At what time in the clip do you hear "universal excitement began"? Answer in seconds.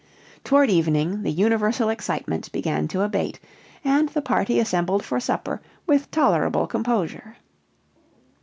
1.29-2.87